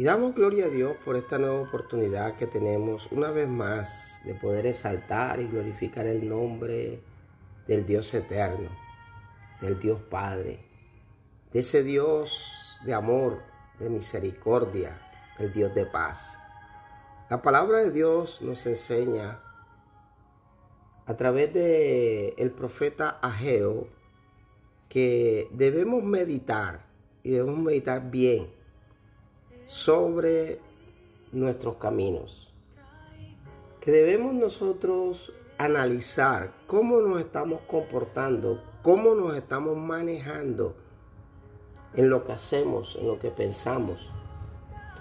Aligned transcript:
Y 0.00 0.04
damos 0.04 0.32
gloria 0.32 0.66
a 0.66 0.68
Dios 0.68 0.94
por 1.04 1.16
esta 1.16 1.38
nueva 1.38 1.60
oportunidad 1.60 2.36
que 2.36 2.46
tenemos 2.46 3.10
una 3.10 3.32
vez 3.32 3.48
más 3.48 4.22
de 4.24 4.32
poder 4.32 4.64
exaltar 4.64 5.40
y 5.40 5.48
glorificar 5.48 6.06
el 6.06 6.28
nombre 6.28 7.02
del 7.66 7.84
Dios 7.84 8.14
eterno, 8.14 8.70
del 9.60 9.76
Dios 9.80 10.00
Padre, 10.08 10.60
de 11.50 11.58
ese 11.58 11.82
Dios 11.82 12.78
de 12.84 12.94
amor, 12.94 13.42
de 13.80 13.90
misericordia, 13.90 14.96
el 15.40 15.52
Dios 15.52 15.74
de 15.74 15.84
paz. 15.84 16.38
La 17.28 17.42
palabra 17.42 17.78
de 17.78 17.90
Dios 17.90 18.40
nos 18.40 18.64
enseña 18.66 19.40
a 21.06 21.16
través 21.16 21.52
de 21.52 22.34
el 22.38 22.52
profeta 22.52 23.18
Ageo 23.20 23.88
que 24.88 25.48
debemos 25.50 26.04
meditar 26.04 26.86
y 27.24 27.32
debemos 27.32 27.58
meditar 27.58 28.12
bien 28.12 28.57
sobre 29.68 30.58
nuestros 31.30 31.76
caminos. 31.76 32.52
Que 33.80 33.92
debemos 33.92 34.34
nosotros 34.34 35.32
analizar 35.58 36.52
cómo 36.66 37.00
nos 37.00 37.20
estamos 37.20 37.60
comportando, 37.68 38.60
cómo 38.82 39.14
nos 39.14 39.36
estamos 39.36 39.76
manejando 39.76 40.74
en 41.94 42.10
lo 42.10 42.24
que 42.24 42.32
hacemos, 42.32 42.96
en 42.96 43.06
lo 43.06 43.20
que 43.20 43.30
pensamos, 43.30 44.10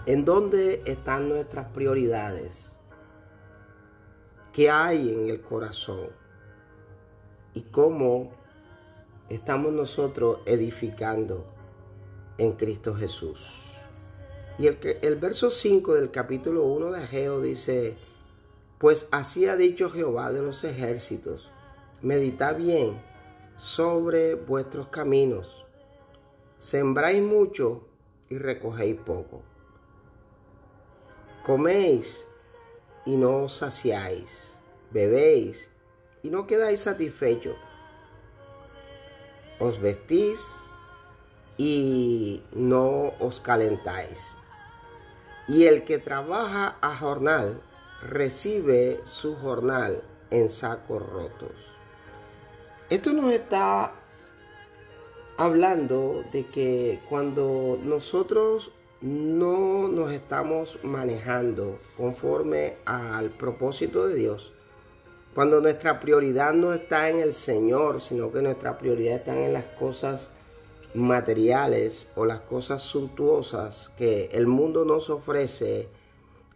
en 0.06 0.26
dónde 0.26 0.84
están 0.86 1.30
nuestras 1.30 1.68
prioridades 1.70 2.78
qué 4.58 4.72
hay 4.72 5.14
en 5.14 5.30
el 5.30 5.40
corazón 5.42 6.10
y 7.54 7.62
cómo 7.62 8.32
estamos 9.30 9.72
nosotros 9.72 10.40
edificando 10.48 11.46
en 12.40 12.54
Cristo 12.54 12.96
Jesús. 12.96 13.67
Y 14.58 14.68
el, 14.68 14.80
el 15.02 15.16
verso 15.18 15.50
5 15.50 15.94
del 15.94 16.12
capítulo 16.12 16.64
1 16.64 16.92
de 16.92 17.04
Ageo 17.04 17.42
dice, 17.42 17.98
pues 18.80 19.08
así 19.12 19.48
ha 19.48 19.56
dicho 19.56 19.90
Jehová 19.90 20.32
de 20.32 20.42
los 20.42 20.64
ejércitos, 20.64 21.50
meditad 22.02 22.58
bien 22.58 23.00
sobre 23.58 24.36
vuestros 24.36 24.88
caminos, 24.88 25.66
sembráis 26.58 27.22
mucho 27.22 27.88
y 28.30 28.38
recogéis 28.38 28.98
poco. 29.00 29.42
Coméis 31.44 32.28
y 33.06 33.16
no 33.16 33.44
os 33.44 33.58
saciáis, 33.58 34.58
bebéis 34.92 35.70
y 36.22 36.30
no 36.30 36.46
quedáis 36.46 36.82
satisfechos. 36.82 37.56
Os 39.60 39.80
vestís 39.82 40.46
y 41.58 42.44
no 42.52 43.14
os 43.20 43.40
calentáis. 43.40 44.37
Y 45.48 45.66
el 45.66 45.84
que 45.84 45.98
trabaja 45.98 46.78
a 46.82 46.96
jornal 46.96 47.62
recibe 48.02 49.00
su 49.06 49.36
jornal 49.36 50.04
en 50.30 50.50
sacos 50.50 51.02
rotos. 51.02 51.52
Esto 52.90 53.14
nos 53.14 53.32
está 53.32 53.94
hablando 55.38 56.24
de 56.32 56.46
que 56.48 57.00
cuando 57.10 57.80
nosotros 57.84 58.72
no 59.02 59.88
nos 59.88 60.12
estamos 60.12 60.80
manejando 60.84 61.80
conforme 61.96 62.78
al 62.86 63.30
propósito 63.30 64.08
de 64.08 64.16
Dios, 64.16 64.54
cuando 65.36 65.62
nuestra 65.62 66.00
prioridad 66.00 66.54
no 66.54 66.74
está 66.74 67.10
en 67.10 67.20
el 67.20 67.34
Señor, 67.34 68.02
sino 68.02 68.32
que 68.32 68.42
nuestra 68.42 68.78
prioridad 68.78 69.18
está 69.18 69.38
en 69.38 69.54
las 69.54 69.66
cosas 69.66 70.32
materiales 70.98 72.08
o 72.16 72.26
las 72.26 72.42
cosas 72.42 72.82
suntuosas 72.82 73.92
que 73.98 74.30
el 74.34 74.48
mundo 74.48 74.84
nos 74.86 75.10
ofrece, 75.10 75.90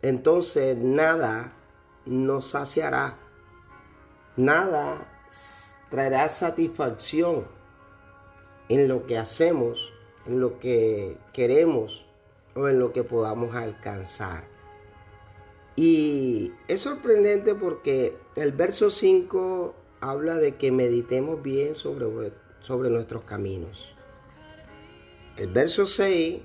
entonces 0.02 0.78
nada 0.78 1.54
nos 2.06 2.48
saciará, 2.48 3.18
nada 4.36 5.08
traerá 5.90 6.28
satisfacción 6.30 7.46
en 8.70 8.88
lo 8.88 9.06
que 9.06 9.18
hacemos, 9.18 9.94
en 10.26 10.40
lo 10.40 10.60
que 10.60 11.18
queremos 11.34 12.06
o 12.56 12.68
en 12.68 12.80
lo 12.80 12.94
que 12.94 13.04
podamos 13.04 13.56
alcanzar. 13.56 14.44
Y 15.76 16.52
es 16.68 16.82
sorprendente 16.82 17.56
porque 17.56 18.18
el 18.36 18.52
verso 18.52 18.90
5 18.90 19.76
habla 20.00 20.36
de 20.38 20.56
que 20.56 20.72
meditemos 20.72 21.42
bien 21.42 21.76
sobre, 21.76 22.34
sobre 22.62 22.90
nuestros 22.90 23.24
caminos. 23.24 23.96
El 25.38 25.48
verso 25.48 25.88
6 25.88 26.42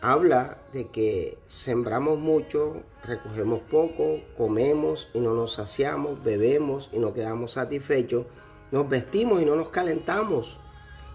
habla 0.00 0.58
de 0.72 0.88
que 0.88 1.38
sembramos 1.46 2.18
mucho, 2.18 2.82
recogemos 3.04 3.60
poco, 3.60 4.20
comemos 4.36 5.10
y 5.12 5.20
no 5.20 5.34
nos 5.34 5.54
saciamos, 5.54 6.24
bebemos 6.24 6.88
y 6.92 6.98
no 6.98 7.12
quedamos 7.12 7.52
satisfechos, 7.52 8.26
nos 8.70 8.88
vestimos 8.88 9.42
y 9.42 9.44
no 9.44 9.54
nos 9.54 9.68
calentamos. 9.68 10.58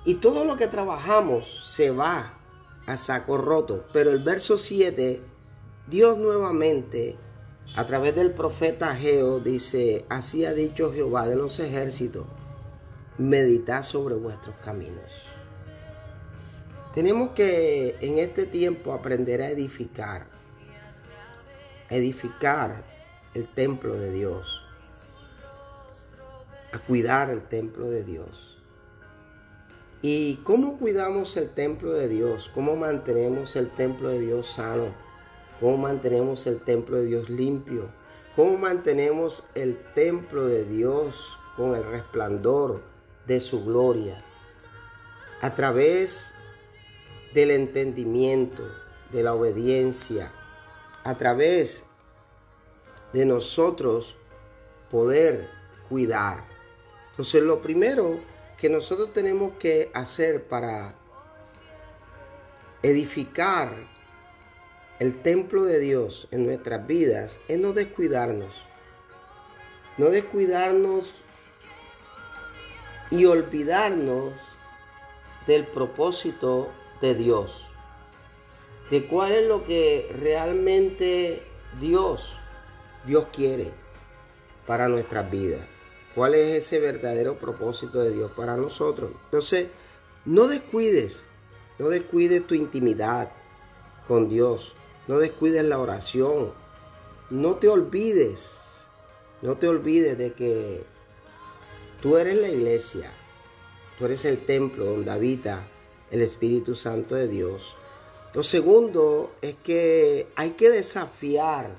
Y 0.05 0.15
todo 0.15 0.45
lo 0.45 0.57
que 0.57 0.67
trabajamos 0.67 1.73
se 1.73 1.89
va 1.89 2.37
a 2.85 2.97
saco 2.97 3.37
roto. 3.37 3.85
Pero 3.93 4.11
el 4.11 4.23
verso 4.23 4.57
7, 4.57 5.21
Dios 5.87 6.17
nuevamente, 6.17 7.17
a 7.75 7.85
través 7.87 8.15
del 8.15 8.31
profeta 8.31 8.95
Geo, 8.95 9.39
dice, 9.39 10.05
así 10.09 10.45
ha 10.45 10.53
dicho 10.53 10.93
Jehová 10.93 11.27
de 11.27 11.35
los 11.35 11.59
ejércitos, 11.59 12.25
meditad 13.17 13.83
sobre 13.83 14.15
vuestros 14.15 14.55
caminos. 14.57 15.30
Tenemos 16.93 17.31
que 17.31 17.97
en 18.01 18.17
este 18.17 18.45
tiempo 18.45 18.93
aprender 18.93 19.41
a 19.41 19.49
edificar, 19.49 20.27
edificar 21.89 22.83
el 23.33 23.47
templo 23.47 23.95
de 23.95 24.11
Dios, 24.11 24.61
a 26.73 26.79
cuidar 26.79 27.29
el 27.29 27.41
templo 27.43 27.89
de 27.89 28.03
Dios 28.03 28.51
¿Y 30.03 30.37
cómo 30.37 30.79
cuidamos 30.79 31.37
el 31.37 31.49
templo 31.49 31.91
de 31.93 32.07
Dios? 32.07 32.49
¿Cómo 32.55 32.75
mantenemos 32.75 33.55
el 33.55 33.69
templo 33.69 34.09
de 34.09 34.19
Dios 34.19 34.47
sano? 34.47 34.85
¿Cómo 35.59 35.77
mantenemos 35.77 36.47
el 36.47 36.59
templo 36.59 36.97
de 36.97 37.05
Dios 37.05 37.29
limpio? 37.29 37.87
¿Cómo 38.35 38.57
mantenemos 38.57 39.43
el 39.53 39.77
templo 39.93 40.47
de 40.47 40.65
Dios 40.65 41.37
con 41.55 41.75
el 41.75 41.83
resplandor 41.83 42.81
de 43.27 43.39
su 43.39 43.63
gloria? 43.63 44.23
A 45.39 45.53
través 45.53 46.33
del 47.33 47.51
entendimiento, 47.51 48.63
de 49.11 49.23
la 49.23 49.33
obediencia, 49.33 50.31
a 51.03 51.15
través 51.17 51.83
de 53.13 53.25
nosotros 53.25 54.17
poder 54.89 55.49
cuidar. 55.89 56.45
Entonces 57.11 57.41
lo 57.43 57.61
primero 57.61 58.19
que 58.57 58.69
nosotros 58.69 59.13
tenemos 59.13 59.53
que 59.57 59.89
hacer 59.93 60.47
para 60.47 60.95
edificar 62.83 63.73
el 64.99 65.21
templo 65.21 65.63
de 65.63 65.79
Dios 65.79 66.27
en 66.31 66.45
nuestras 66.45 66.85
vidas 66.85 67.39
es 67.47 67.59
no 67.59 67.73
descuidarnos. 67.73 68.53
No 69.97 70.09
descuidarnos 70.09 71.13
y 73.09 73.25
olvidarnos 73.25 74.33
del 75.47 75.65
propósito 75.65 76.69
de 77.01 77.15
Dios. 77.15 77.65
De 78.89 79.07
cuál 79.07 79.31
es 79.31 79.47
lo 79.47 79.63
que 79.63 80.13
realmente 80.19 81.43
Dios, 81.79 82.37
Dios 83.05 83.25
quiere 83.33 83.71
para 84.67 84.87
nuestras 84.87 85.29
vidas 85.31 85.61
cuál 86.15 86.35
es 86.35 86.65
ese 86.65 86.79
verdadero 86.79 87.37
propósito 87.37 87.99
de 87.99 88.11
Dios 88.11 88.31
para 88.31 88.57
nosotros. 88.57 89.11
Entonces, 89.25 89.67
no 90.25 90.47
descuides, 90.47 91.23
no 91.79 91.89
descuides 91.89 92.45
tu 92.45 92.55
intimidad 92.55 93.31
con 94.07 94.29
Dios, 94.29 94.75
no 95.07 95.19
descuides 95.19 95.63
la 95.63 95.79
oración, 95.79 96.51
no 97.29 97.55
te 97.55 97.69
olvides, 97.69 98.87
no 99.41 99.55
te 99.55 99.67
olvides 99.67 100.17
de 100.17 100.33
que 100.33 100.83
tú 102.01 102.17
eres 102.17 102.35
la 102.35 102.49
iglesia, 102.49 103.11
tú 103.97 104.05
eres 104.05 104.25
el 104.25 104.45
templo 104.45 104.85
donde 104.85 105.11
habita 105.11 105.67
el 106.11 106.21
Espíritu 106.21 106.75
Santo 106.75 107.15
de 107.15 107.27
Dios. 107.27 107.75
Lo 108.33 108.43
segundo 108.43 109.31
es 109.41 109.55
que 109.55 110.27
hay 110.35 110.51
que 110.51 110.69
desafiar 110.69 111.69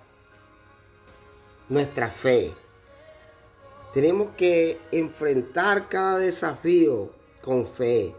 nuestra 1.69 2.11
fe. 2.11 2.53
Tenemos 3.95 4.31
que 4.37 4.79
enfrentar 4.91 5.89
cada 5.89 6.19
desafío 6.19 7.11
con 7.43 7.67
fe. 7.67 8.15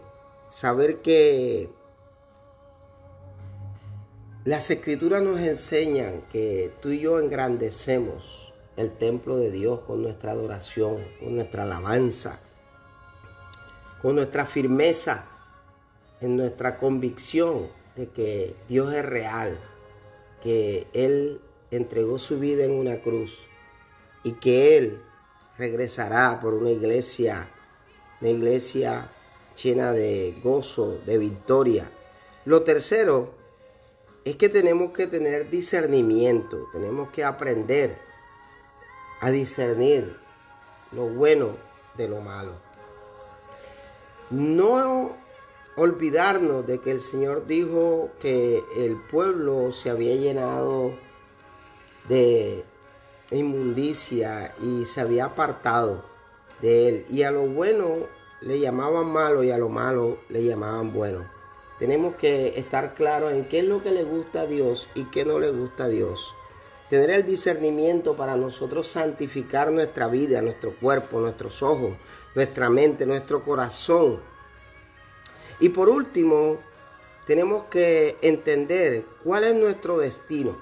Saber 0.48 0.98
que 0.98 1.68
las 4.44 4.70
escrituras 4.70 5.22
nos 5.22 5.40
enseñan 5.40 6.22
que 6.30 6.72
tú 6.80 6.90
y 6.90 7.00
yo 7.00 7.18
engrandecemos 7.18 8.52
el 8.76 8.92
templo 8.92 9.36
de 9.36 9.50
Dios 9.50 9.82
con 9.84 10.02
nuestra 10.02 10.32
adoración, 10.32 10.96
con 11.20 11.36
nuestra 11.36 11.64
alabanza, 11.64 12.40
con 14.00 14.16
nuestra 14.16 14.44
firmeza 14.46 15.26
en 16.24 16.38
nuestra 16.38 16.78
convicción 16.78 17.68
de 17.96 18.08
que 18.08 18.56
Dios 18.66 18.92
es 18.94 19.04
real, 19.04 19.58
que 20.42 20.86
Él 20.94 21.40
entregó 21.70 22.18
su 22.18 22.38
vida 22.38 22.64
en 22.64 22.72
una 22.72 23.02
cruz 23.02 23.38
y 24.22 24.32
que 24.32 24.78
Él 24.78 25.02
regresará 25.58 26.40
por 26.40 26.54
una 26.54 26.70
iglesia, 26.70 27.50
una 28.22 28.30
iglesia 28.30 29.10
llena 29.62 29.92
de 29.92 30.40
gozo, 30.42 30.98
de 31.04 31.18
victoria. 31.18 31.90
Lo 32.46 32.62
tercero 32.62 33.34
es 34.24 34.36
que 34.36 34.48
tenemos 34.48 34.92
que 34.92 35.06
tener 35.06 35.50
discernimiento, 35.50 36.68
tenemos 36.72 37.10
que 37.10 37.22
aprender 37.22 37.98
a 39.20 39.30
discernir 39.30 40.16
lo 40.90 41.06
bueno 41.06 41.56
de 41.98 42.08
lo 42.08 42.22
malo. 42.22 42.52
No 44.30 45.16
olvidarnos 45.76 46.66
de 46.66 46.78
que 46.78 46.90
el 46.90 47.00
Señor 47.00 47.46
dijo 47.46 48.10
que 48.20 48.62
el 48.76 48.96
pueblo 49.10 49.72
se 49.72 49.90
había 49.90 50.14
llenado 50.14 50.92
de 52.08 52.64
inmundicia 53.30 54.54
y 54.62 54.84
se 54.84 55.00
había 55.00 55.26
apartado 55.26 56.04
de 56.60 56.88
él. 56.88 57.06
Y 57.10 57.22
a 57.22 57.30
lo 57.30 57.46
bueno 57.46 58.06
le 58.40 58.60
llamaban 58.60 59.06
malo 59.06 59.42
y 59.42 59.50
a 59.50 59.58
lo 59.58 59.68
malo 59.68 60.18
le 60.28 60.44
llamaban 60.44 60.92
bueno. 60.92 61.28
Tenemos 61.78 62.14
que 62.14 62.58
estar 62.58 62.94
claros 62.94 63.32
en 63.32 63.46
qué 63.46 63.58
es 63.58 63.64
lo 63.64 63.82
que 63.82 63.90
le 63.90 64.04
gusta 64.04 64.42
a 64.42 64.46
Dios 64.46 64.88
y 64.94 65.04
qué 65.06 65.24
no 65.24 65.40
le 65.40 65.50
gusta 65.50 65.84
a 65.84 65.88
Dios. 65.88 66.34
Tener 66.88 67.10
el 67.10 67.26
discernimiento 67.26 68.14
para 68.14 68.36
nosotros 68.36 68.86
santificar 68.86 69.72
nuestra 69.72 70.06
vida, 70.06 70.40
nuestro 70.42 70.76
cuerpo, 70.76 71.18
nuestros 71.18 71.62
ojos, 71.62 71.94
nuestra 72.36 72.70
mente, 72.70 73.06
nuestro 73.06 73.42
corazón 73.42 74.20
y 75.60 75.68
por 75.70 75.88
último, 75.88 76.58
tenemos 77.26 77.64
que 77.64 78.16
entender 78.22 79.04
cuál 79.22 79.44
es 79.44 79.54
nuestro 79.54 79.98
destino. 79.98 80.56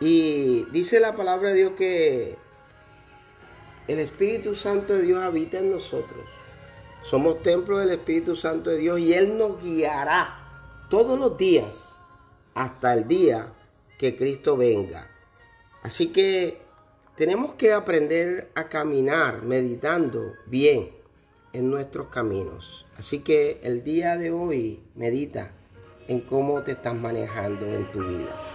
Y 0.00 0.64
dice 0.70 0.98
la 1.00 1.14
palabra 1.14 1.50
de 1.50 1.54
Dios 1.54 1.72
que 1.76 2.36
el 3.86 3.98
Espíritu 3.98 4.54
Santo 4.54 4.94
de 4.94 5.02
Dios 5.02 5.22
habita 5.22 5.58
en 5.58 5.70
nosotros. 5.70 6.28
Somos 7.02 7.42
templo 7.42 7.78
del 7.78 7.90
Espíritu 7.90 8.36
Santo 8.36 8.70
de 8.70 8.78
Dios 8.78 8.98
y 8.98 9.14
Él 9.14 9.38
nos 9.38 9.62
guiará 9.62 10.86
todos 10.88 11.18
los 11.18 11.36
días 11.38 11.96
hasta 12.54 12.94
el 12.94 13.08
día 13.08 13.52
que 13.98 14.16
Cristo 14.16 14.56
venga. 14.56 15.10
Así 15.82 16.08
que 16.08 16.60
tenemos 17.16 17.54
que 17.54 17.72
aprender 17.72 18.50
a 18.54 18.68
caminar 18.68 19.42
meditando 19.42 20.34
bien 20.46 20.99
en 21.52 21.70
nuestros 21.70 22.08
caminos. 22.08 22.86
Así 22.96 23.20
que 23.20 23.60
el 23.62 23.84
día 23.84 24.16
de 24.16 24.30
hoy 24.30 24.82
medita 24.94 25.52
en 26.08 26.20
cómo 26.20 26.62
te 26.62 26.72
estás 26.72 26.94
manejando 26.94 27.66
en 27.66 27.90
tu 27.92 28.00
vida. 28.00 28.49